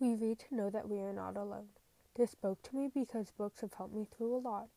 We 0.00 0.14
read 0.14 0.38
to 0.38 0.54
know 0.54 0.70
that 0.70 0.88
we 0.88 0.98
are 1.00 1.12
not 1.12 1.36
alone. 1.36 1.68
This 2.16 2.30
spoke 2.30 2.62
to 2.62 2.74
me 2.74 2.88
because 2.88 3.32
books 3.32 3.60
have 3.60 3.74
helped 3.74 3.94
me 3.94 4.06
through 4.10 4.34
a 4.34 4.40
lot. 4.40 4.68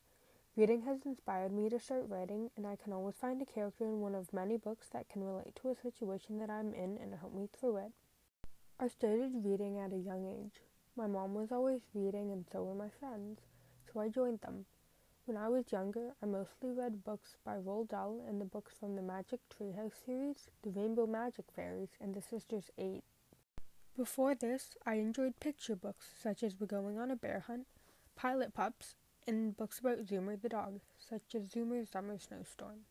Reading 0.58 0.82
has 0.82 1.06
inspired 1.06 1.54
me 1.54 1.70
to 1.70 1.80
start 1.80 2.10
writing, 2.10 2.52
and 2.58 2.68
I 2.68 2.76
can 2.76 2.92
always 2.92 3.16
find 3.16 3.42
a 3.42 3.46
character 3.46 3.86
in 3.86 4.02
one 4.02 4.16
of 4.16 4.34
many 4.34 4.58
books 4.58 4.90
that 4.90 5.08
can 5.08 5.24
relate 5.24 5.56
to 5.56 5.70
a 5.70 5.78
situation 5.78 6.40
that 6.40 6.50
I'm 6.50 6.74
in 6.74 6.98
and 6.98 7.16
help 7.16 7.34
me 7.34 7.48
through 7.54 7.78
it. 7.78 7.92
I 8.78 8.90
started 8.90 9.46
reading 9.46 9.80
at 9.80 9.94
a 9.94 9.98
young 9.98 10.26
age. 10.26 10.62
My 10.98 11.08
mom 11.08 11.36
was 11.36 11.54
always 11.54 11.84
reading, 11.94 12.34
and 12.34 12.46
so 12.52 12.62
were 12.62 12.76
my 12.76 12.90
friends, 12.90 13.40
so 13.94 14.02
I 14.02 14.10
joined 14.10 14.42
them. 14.42 14.66
When 15.24 15.38
I 15.38 15.48
was 15.48 15.72
younger, 15.72 16.16
I 16.22 16.26
mostly 16.26 16.74
read 16.74 17.06
books 17.06 17.38
by 17.46 17.56
Roald 17.56 17.88
Dahl 17.88 18.26
and 18.28 18.42
the 18.42 18.46
books 18.46 18.74
from 18.78 18.98
the 18.98 19.02
Magic 19.02 19.40
Treehouse 19.50 20.04
series, 20.06 20.50
The 20.64 20.72
Rainbow 20.72 21.08
Magic 21.08 21.46
Fairies, 21.56 21.96
and 22.02 22.14
The 22.14 22.22
Sisters 22.22 22.72
Eight. 22.78 23.06
Before 23.96 24.34
this, 24.34 24.76
I 24.88 24.96
enjoyed 24.96 25.40
picture 25.40 25.76
books 25.76 26.08
such 26.20 26.42
as 26.42 26.60
We're 26.60 26.66
Going 26.66 26.98
on 26.98 27.12
a 27.12 27.16
Bear 27.16 27.44
Hunt, 27.46 27.68
Pilot 28.16 28.52
Pups, 28.56 28.96
and 29.28 29.56
books 29.56 29.78
about 29.78 30.08
Zoomer 30.08 30.42
the 30.42 30.50
dog, 30.50 30.80
such 30.98 31.36
as 31.36 31.50
Zoomer's 31.50 31.92
Summer 31.92 32.18
Snowstorm. 32.18 32.86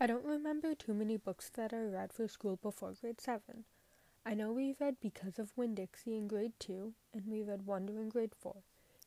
I 0.00 0.06
don't 0.06 0.24
remember 0.24 0.74
too 0.74 0.94
many 0.94 1.18
books 1.18 1.50
that 1.50 1.74
I 1.74 1.82
read 1.82 2.14
for 2.14 2.26
school 2.28 2.58
before 2.62 2.94
grade 2.98 3.20
7. 3.20 3.64
I 4.24 4.32
know 4.32 4.54
we 4.54 4.74
read 4.80 4.96
Because 5.02 5.38
of 5.38 5.52
Winn 5.54 5.74
Dixie 5.74 6.16
in 6.16 6.26
grade 6.26 6.54
2, 6.60 6.94
and 7.12 7.24
we 7.26 7.42
read 7.42 7.66
Wonder 7.66 8.00
in 8.00 8.08
grade 8.08 8.32
4. 8.40 8.56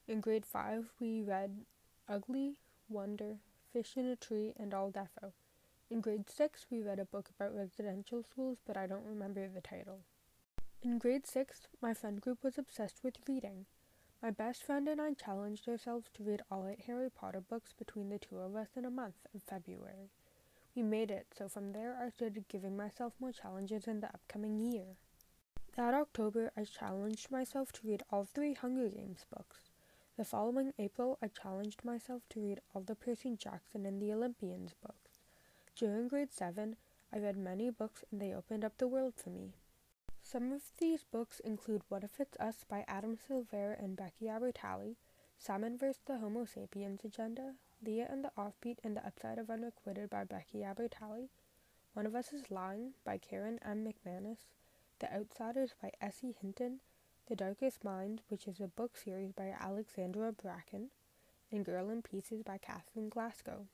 In 0.07 0.21
grade 0.21 0.45
5, 0.45 0.91
we 0.99 1.23
read 1.23 1.65
Ugly, 2.07 2.53
Wonder, 2.87 3.37
Fish 3.73 3.97
in 3.97 4.05
a 4.05 4.15
Tree, 4.15 4.53
and 4.57 4.75
El 4.75 4.91
Deafo. 4.91 5.31
In 5.89 6.01
grade 6.01 6.29
6, 6.29 6.67
we 6.69 6.83
read 6.83 6.99
a 6.99 7.05
book 7.05 7.31
about 7.35 7.55
residential 7.55 8.21
schools, 8.21 8.59
but 8.67 8.77
I 8.77 8.85
don't 8.85 9.07
remember 9.07 9.47
the 9.47 9.61
title. 9.61 10.01
In 10.83 10.97
grade 10.97 11.27
6, 11.27 11.67
my 11.79 11.93
friend 11.93 12.19
group 12.19 12.43
was 12.43 12.57
obsessed 12.57 13.03
with 13.03 13.19
reading. 13.27 13.67
My 14.19 14.31
best 14.31 14.63
friend 14.63 14.87
and 14.87 14.99
I 14.99 15.13
challenged 15.13 15.67
ourselves 15.67 16.09
to 16.15 16.23
read 16.23 16.41
all 16.49 16.67
eight 16.67 16.85
Harry 16.87 17.11
Potter 17.11 17.39
books 17.39 17.71
between 17.71 18.09
the 18.09 18.17
two 18.17 18.39
of 18.39 18.55
us 18.55 18.69
in 18.75 18.83
a 18.83 18.89
month 18.89 19.27
of 19.35 19.43
February. 19.43 20.09
We 20.75 20.81
made 20.81 21.11
it, 21.11 21.27
so 21.37 21.47
from 21.47 21.73
there 21.73 21.95
I 22.01 22.09
started 22.09 22.47
giving 22.47 22.75
myself 22.75 23.13
more 23.19 23.31
challenges 23.31 23.85
in 23.85 23.99
the 23.99 24.07
upcoming 24.07 24.57
year. 24.57 24.95
That 25.75 25.93
October, 25.93 26.51
I 26.57 26.63
challenged 26.63 27.29
myself 27.29 27.71
to 27.73 27.87
read 27.87 28.01
all 28.09 28.25
three 28.25 28.55
Hunger 28.55 28.89
Games 28.89 29.23
books. 29.29 29.69
The 30.17 30.25
following 30.25 30.73
April, 30.79 31.19
I 31.21 31.27
challenged 31.27 31.85
myself 31.85 32.23
to 32.29 32.41
read 32.41 32.59
all 32.73 32.81
the 32.81 32.95
Percy 32.95 33.35
Jackson 33.35 33.85
and 33.85 34.01
the 34.01 34.11
Olympians 34.11 34.73
books. 34.81 35.19
During 35.75 36.07
grade 36.07 36.33
7, 36.33 36.75
I 37.13 37.19
read 37.19 37.37
many 37.37 37.69
books 37.69 38.03
and 38.11 38.19
they 38.19 38.33
opened 38.33 38.65
up 38.65 38.79
the 38.79 38.87
world 38.87 39.13
for 39.15 39.29
me. 39.29 39.53
Some 40.31 40.53
of 40.53 40.61
these 40.77 41.03
books 41.03 41.41
include 41.41 41.81
What 41.89 42.05
If 42.05 42.21
It's 42.21 42.37
Us 42.39 42.63
by 42.63 42.85
Adam 42.87 43.17
Silvera 43.17 43.77
and 43.77 43.97
Becky 43.97 44.27
Albertalli, 44.27 44.95
Simon 45.37 45.77
vs. 45.77 45.99
the 46.05 46.19
Homo 46.19 46.45
Sapiens 46.45 47.03
Agenda, 47.03 47.55
Leah 47.85 48.07
and 48.09 48.23
the 48.23 48.31
Offbeat 48.37 48.77
and 48.81 48.95
the 48.95 49.05
Upside 49.05 49.37
of 49.39 49.49
Unrequited 49.49 50.09
by 50.09 50.23
Becky 50.23 50.59
Albertalli, 50.59 51.27
One 51.95 52.05
of 52.05 52.15
Us 52.15 52.31
is 52.31 52.49
Lying 52.49 52.93
by 53.03 53.17
Karen 53.17 53.59
M. 53.61 53.83
McManus, 53.85 54.37
The 54.99 55.13
Outsiders 55.13 55.71
by 55.81 55.91
S.E. 55.99 56.33
Hinton, 56.41 56.79
the 57.27 57.35
Darkest 57.35 57.83
Minds, 57.83 58.23
which 58.29 58.47
is 58.47 58.61
a 58.61 58.67
book 58.67 58.95
series 58.95 59.33
by 59.33 59.53
Alexandra 59.59 60.31
Bracken, 60.31 60.91
and 61.51 61.65
Girl 61.65 61.89
in 61.89 62.03
Pieces 62.03 62.41
by 62.41 62.57
Kathleen 62.57 63.09
Glasgow. 63.09 63.65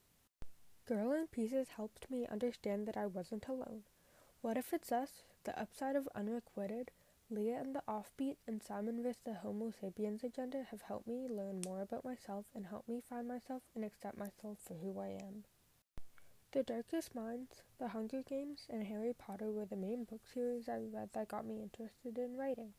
Girl 0.87 1.11
in 1.11 1.27
Pieces 1.27 1.67
helped 1.75 2.09
me 2.09 2.25
understand 2.25 2.87
that 2.87 2.97
I 2.97 3.05
wasn't 3.05 3.47
alone. 3.47 3.83
What 4.41 4.57
if 4.57 4.73
it's 4.73 4.91
us, 4.91 5.23
the 5.47 5.57
upside 5.57 5.95
of 5.95 6.09
Unrequited, 6.13 6.91
Leah 7.29 7.61
and 7.61 7.73
the 7.73 7.81
Offbeat, 7.87 8.35
and 8.45 8.61
Simon 8.61 9.01
vs. 9.01 9.15
the 9.23 9.33
Homo 9.35 9.71
sapiens 9.71 10.21
agenda 10.21 10.67
have 10.71 10.81
helped 10.81 11.07
me 11.07 11.25
learn 11.29 11.61
more 11.65 11.81
about 11.81 12.03
myself 12.03 12.43
and 12.53 12.65
help 12.65 12.85
me 12.85 13.01
find 13.09 13.29
myself 13.29 13.61
and 13.73 13.85
accept 13.85 14.17
myself 14.17 14.57
for 14.61 14.73
who 14.73 14.99
I 14.99 15.17
am. 15.23 15.45
The 16.51 16.63
Darkest 16.63 17.15
Minds, 17.15 17.61
The 17.79 17.87
Hunger 17.87 18.23
Games, 18.23 18.67
and 18.69 18.83
Harry 18.87 19.13
Potter 19.17 19.49
were 19.49 19.65
the 19.65 19.77
main 19.77 20.03
book 20.03 20.23
series 20.33 20.67
I 20.67 20.79
read 20.79 21.11
that 21.13 21.29
got 21.29 21.45
me 21.45 21.61
interested 21.61 22.17
in 22.17 22.35
writing. 22.35 22.73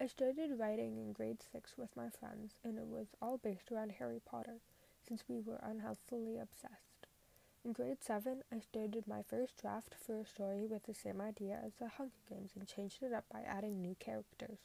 I 0.00 0.08
started 0.08 0.58
writing 0.58 0.98
in 0.98 1.12
grade 1.12 1.38
6 1.52 1.74
with 1.78 1.94
my 1.96 2.08
friends, 2.08 2.54
and 2.64 2.78
it 2.78 2.86
was 2.86 3.14
all 3.22 3.38
based 3.38 3.70
around 3.70 3.92
Harry 3.92 4.20
Potter, 4.24 4.58
since 5.06 5.22
we 5.28 5.38
were 5.38 5.60
unhealthily 5.62 6.36
obsessed. 6.36 6.91
In 7.64 7.72
grade 7.72 8.02
7, 8.02 8.42
I 8.50 8.58
started 8.58 9.06
my 9.06 9.22
first 9.22 9.56
draft 9.56 9.94
for 9.94 10.18
a 10.18 10.26
story 10.26 10.66
with 10.66 10.82
the 10.82 10.94
same 10.94 11.20
idea 11.20 11.60
as 11.64 11.74
the 11.74 11.86
Hunger 11.86 12.18
Games 12.28 12.50
and 12.56 12.66
changed 12.66 13.04
it 13.04 13.12
up 13.12 13.24
by 13.32 13.42
adding 13.42 13.80
new 13.80 13.94
characters. 14.00 14.58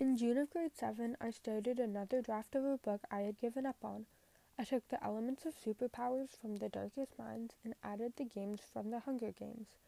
In 0.00 0.16
June 0.16 0.36
of 0.36 0.50
grade 0.50 0.74
7, 0.74 1.16
I 1.20 1.30
started 1.30 1.78
another 1.78 2.20
draft 2.20 2.56
of 2.56 2.64
a 2.64 2.78
book 2.78 3.02
I 3.12 3.20
had 3.20 3.38
given 3.38 3.64
up 3.64 3.84
on. 3.84 4.06
I 4.58 4.64
took 4.64 4.88
the 4.88 5.02
elements 5.04 5.46
of 5.46 5.54
superpowers 5.54 6.36
from 6.36 6.56
the 6.56 6.68
Darkest 6.68 7.16
Minds 7.16 7.54
and 7.62 7.76
added 7.84 8.14
the 8.16 8.24
games 8.24 8.60
from 8.72 8.90
the 8.90 8.98
Hunger 8.98 9.30
Games. 9.30 9.78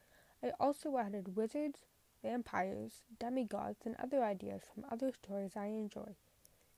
I 0.40 0.52
also 0.60 0.96
added 0.96 1.34
wizards, 1.34 1.86
vampires, 2.22 3.02
demigods, 3.18 3.84
and 3.84 3.96
other 3.96 4.22
ideas 4.22 4.62
from 4.72 4.84
other 4.88 5.10
stories 5.10 5.56
I 5.56 5.66
enjoy. 5.66 6.14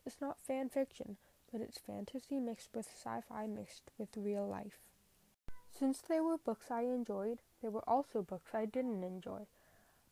It's 0.07 0.23
not 0.23 0.41
fan 0.41 0.71
fiction, 0.71 1.19
but 1.53 1.61
it's 1.61 1.79
fantasy 1.79 2.41
mixed 2.41 2.71
with 2.75 2.87
sci 2.87 3.21
fi 3.29 3.47
mixed 3.47 3.91
with 3.99 4.17
real 4.17 4.49
life. 4.49 4.79
Since 5.79 6.03
they 6.03 6.21
were 6.21 6.37
books 6.37 6.71
I 6.71 6.83
enjoyed, 6.83 7.39
there 7.63 7.71
were 7.71 7.89
also 7.89 8.23
books 8.23 8.51
I 8.55 8.67
didn't 8.67 9.03
enjoy. 9.03 9.47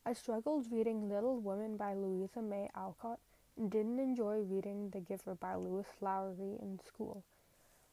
I 0.07 0.15
struggled 0.15 0.73
reading 0.73 1.09
Little 1.09 1.39
Women 1.39 1.77
by 1.77 1.93
Louisa 1.93 2.41
May 2.41 2.71
Alcott 2.75 3.21
and 3.57 3.71
didn't 3.71 3.99
enjoy 3.99 4.39
reading 4.39 4.91
The 4.91 5.01
Giver 5.01 5.35
by 5.35 5.55
Lois 5.55 5.89
Lowry 6.01 6.57
in 6.61 6.81
school. 6.87 7.25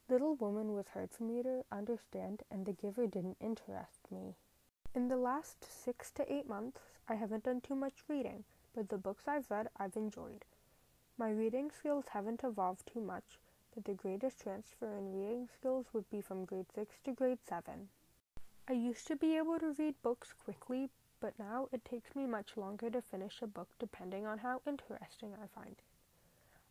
Little 0.07 0.35
Woman 0.35 0.73
was 0.73 0.85
hard 0.93 1.11
for 1.11 1.23
me 1.23 1.41
to 1.43 1.65
understand, 1.71 2.43
and 2.51 2.65
The 2.65 2.73
Giver 2.73 3.07
didn't 3.07 3.37
interest 3.41 4.09
me. 4.11 4.35
In 4.93 5.09
the 5.09 5.17
last 5.17 5.65
six 5.65 6.11
to 6.11 6.31
eight 6.31 6.47
months, 6.47 6.79
I 7.09 7.15
haven't 7.15 7.43
done 7.43 7.59
too 7.59 7.75
much 7.75 8.03
reading, 8.07 8.45
but 8.73 8.89
the 8.89 8.97
books 8.97 9.27
I've 9.27 9.51
read 9.51 9.67
I've 9.77 9.97
enjoyed. 9.97 10.45
My 11.17 11.31
reading 11.31 11.71
skills 11.71 12.05
haven't 12.11 12.43
evolved 12.43 12.87
too 12.87 13.01
much, 13.01 13.39
the 13.83 13.93
greatest 13.93 14.41
transfer 14.41 14.95
in 14.97 15.13
reading 15.13 15.49
skills 15.53 15.87
would 15.91 16.09
be 16.09 16.21
from 16.21 16.45
grade 16.45 16.67
6 16.73 16.95
to 17.03 17.11
grade 17.11 17.39
7. 17.47 17.89
I 18.67 18.73
used 18.73 19.05
to 19.07 19.15
be 19.15 19.35
able 19.37 19.59
to 19.59 19.75
read 19.77 20.01
books 20.01 20.33
quickly, 20.33 20.89
but 21.19 21.37
now 21.37 21.67
it 21.71 21.83
takes 21.83 22.15
me 22.15 22.25
much 22.25 22.55
longer 22.55 22.89
to 22.89 23.01
finish 23.01 23.41
a 23.41 23.47
book 23.47 23.69
depending 23.77 24.25
on 24.25 24.39
how 24.39 24.61
interesting 24.65 25.33
I 25.33 25.47
find 25.47 25.73
it. 25.73 25.83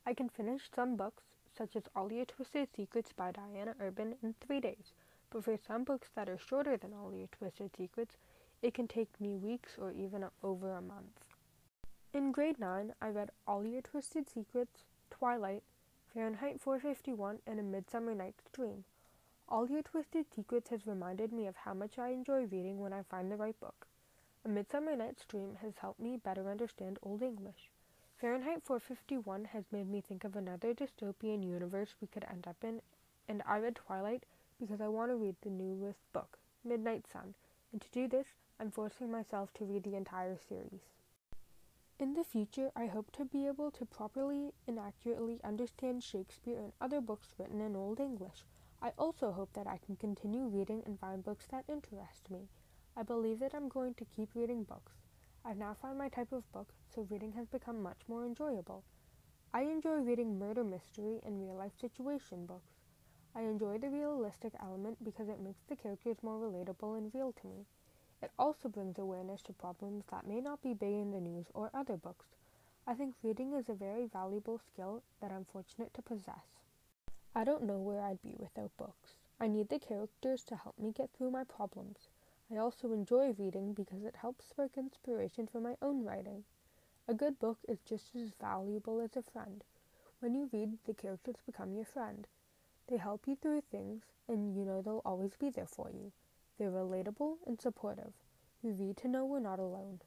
I 0.07 0.15
can 0.15 0.29
finish 0.29 0.71
some 0.75 0.97
books, 0.97 1.25
such 1.57 1.77
as 1.77 1.85
All 1.95 2.11
Your 2.11 2.25
Twisted 2.25 2.69
Secrets 2.75 3.13
by 3.13 3.33
Diana 3.33 3.75
Urban, 3.81 4.17
in 4.23 4.35
three 4.41 4.61
days, 4.61 4.93
but 5.31 5.45
for 5.45 5.57
some 5.57 5.85
books 5.85 6.09
that 6.15 6.29
are 6.29 6.39
shorter 6.39 6.77
than 6.77 6.93
All 6.93 7.15
Your 7.15 7.29
Twisted 7.29 7.71
Secrets, 7.77 8.17
it 8.63 8.75
can 8.75 8.89
take 8.89 9.21
me 9.21 9.37
weeks 9.37 9.77
or 9.79 9.93
even 9.93 10.25
over 10.43 10.73
a 10.73 10.81
month. 10.81 11.25
In 12.13 12.33
grade 12.33 12.59
9, 12.59 12.95
I 13.01 13.09
read 13.09 13.31
All 13.47 13.65
Your 13.65 13.83
Twisted 13.83 14.29
Secrets, 14.29 14.85
Twilight, 15.11 15.63
Fahrenheit 16.15 16.61
451, 16.61 17.41
and 17.45 17.59
A 17.59 17.63
Midsummer 17.65 18.15
Night's 18.15 18.45
Dream. 18.53 18.85
All 19.49 19.69
Your 19.69 19.83
Twisted 19.83 20.27
Secrets 20.33 20.71
has 20.71 20.87
reminded 20.87 21.33
me 21.33 21.49
of 21.49 21.57
how 21.57 21.75
much 21.75 21.99
I 21.99 22.11
enjoy 22.11 22.45
reading 22.45 22.79
when 22.79 22.93
I 22.93 23.03
find 23.03 23.33
the 23.33 23.37
right 23.37 23.59
book. 23.59 23.89
A 24.45 24.49
Midsummer 24.49 24.95
Night's 24.95 25.25
Dream 25.25 25.57
has 25.61 25.79
helped 25.79 25.99
me 25.99 26.17
better 26.17 26.49
understand 26.49 27.01
Old 27.03 27.21
English. 27.21 27.69
Fahrenheit 28.21 28.63
451 28.63 29.47
has 29.47 29.65
made 29.73 29.91
me 29.91 30.01
think 30.01 30.23
of 30.23 30.37
another 30.37 30.73
dystopian 30.73 31.45
universe 31.45 31.97
we 32.01 32.07
could 32.07 32.25
end 32.31 32.47
up 32.47 32.63
in, 32.63 32.81
and 33.29 33.43
I 33.45 33.59
read 33.59 33.75
Twilight 33.75 34.23
because 34.61 34.81
I 34.81 34.87
want 34.87 35.11
to 35.11 35.17
read 35.17 35.35
the 35.43 35.51
newest 35.51 35.99
book, 36.13 36.39
Midnight 36.65 37.07
Sun, 37.13 37.35
and 37.73 37.81
to 37.81 37.89
do 37.91 38.07
this, 38.07 38.29
I'm 38.61 38.71
forcing 38.71 39.11
myself 39.11 39.53
to 39.55 39.65
read 39.65 39.83
the 39.83 39.97
entire 39.97 40.39
series. 40.49 40.83
In 42.05 42.13
the 42.13 42.23
future, 42.23 42.71
I 42.77 42.85
hope 42.85 43.13
to 43.13 43.25
be 43.25 43.47
able 43.47 43.71
to 43.71 43.87
properly 43.87 44.53
and 44.69 44.79
accurately 44.79 45.41
understand 45.43 46.03
Shakespeare 46.03 46.59
and 46.59 46.75
other 46.79 47.01
books 47.01 47.33
written 47.39 47.63
in 47.63 47.75
Old 47.75 47.99
English. 47.99 48.45
I 48.83 48.93
also 48.99 49.33
hope 49.33 49.55
that 49.55 49.67
I 49.67 49.79
can 49.79 49.97
continue 49.97 50.45
reading 50.45 50.83
and 50.85 51.01
find 51.01 51.25
books 51.25 51.47
that 51.47 51.65
interest 51.67 52.31
me. 52.31 52.51
I 52.95 53.05
believe 53.05 53.39
that 53.39 53.55
I'm 53.55 53.71
going 53.71 53.95
to 53.95 54.05
keep 54.05 54.35
reading 54.35 54.65
books. 54.65 54.93
I've 55.47 55.57
now 55.57 55.73
found 55.81 55.97
my 55.97 56.11
type 56.11 56.31
of 56.33 56.53
book, 56.53 56.75
so 56.95 57.07
reading 57.09 57.33
has 57.33 57.49
become 57.49 57.83
much 57.83 58.03
more 58.07 58.27
enjoyable. 58.27 58.85
I 59.55 59.63
enjoy 59.63 59.95
reading 59.95 60.39
murder 60.39 60.63
mystery 60.63 61.21
and 61.25 61.41
real 61.41 61.55
life 61.55 61.73
situation 61.81 62.45
books. 62.45 62.75
I 63.35 63.45
enjoy 63.45 63.79
the 63.79 63.89
realistic 63.89 64.53
element 64.63 65.03
because 65.03 65.31
it 65.31 65.41
makes 65.41 65.63
the 65.65 65.75
characters 65.75 66.23
more 66.23 66.39
relatable 66.39 66.99
and 66.99 67.11
real 67.15 67.33
to 67.33 67.47
me. 67.47 67.65
It 68.25 68.31
also 68.39 68.71
brings 68.71 68.99
awareness 68.99 69.43
to 69.43 69.53
problems 69.53 70.07
that 70.11 70.27
may 70.27 70.41
not 70.41 70.63
be 70.63 70.73
big 70.73 70.95
in 70.95 71.11
the 71.11 71.21
news 71.21 71.45
or 71.53 71.71
other 71.75 71.99
books. 71.99 72.25
I 72.87 72.95
think 72.95 73.15
reading 73.23 73.53
is 73.53 73.69
a 73.69 73.75
very 73.75 74.07
valuable 74.07 74.59
skill 74.59 75.03
that 75.21 75.31
I'm 75.31 75.45
fortunate 75.45 75.93
to 75.93 76.01
possess. 76.01 76.63
I 77.35 77.45
don't 77.45 77.65
know 77.65 77.77
where 77.77 78.01
I'd 78.01 78.23
be 78.23 78.35
without 78.39 78.75
books. 78.79 79.17
I 79.39 79.47
need 79.47 79.69
the 79.69 79.79
characters 79.79 80.43
to 80.45 80.57
help 80.57 80.79
me 80.79 80.91
get 80.91 81.11
through 81.13 81.33
my 81.33 81.45
problems. 81.45 82.09
I 82.51 82.57
also 82.57 82.93
enjoy 82.93 83.33
reading 83.33 83.75
because 83.75 84.05
it 84.05 84.17
helps 84.17 84.47
spark 84.47 84.79
inspiration 84.79 85.47
for 85.47 85.61
my 85.61 85.77
own 85.83 86.03
writing. 86.03 86.45
A 87.07 87.13
good 87.13 87.39
book 87.39 87.59
is 87.69 87.83
just 87.85 88.17
as 88.17 88.31
valuable 88.41 89.03
as 89.03 89.17
a 89.17 89.23
friend. 89.23 89.63
When 90.21 90.35
you 90.35 90.49
read, 90.51 90.79
the 90.87 90.95
characters 90.95 91.37
become 91.45 91.75
your 91.75 91.85
friend. 91.85 92.27
They 92.87 92.97
help 92.97 93.29
you 93.29 93.37
through 93.37 93.65
things, 93.71 94.05
and 94.27 94.57
you 94.57 94.65
know 94.65 94.81
they'll 94.81 95.03
always 95.05 95.37
be 95.37 95.51
there 95.51 95.67
for 95.67 95.91
you. 95.91 96.13
They're 96.59 96.71
relatable 96.71 97.39
and 97.47 97.61
supportive. 97.61 98.13
You 98.63 98.73
need 98.73 98.97
to 98.99 99.09
know 99.09 99.25
we're 99.25 99.41
not 99.41 99.59
alone. 99.59 100.01